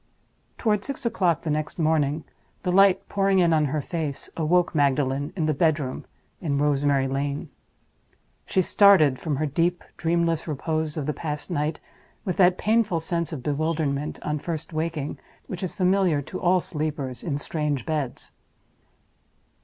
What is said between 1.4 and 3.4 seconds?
the next morning, the light pouring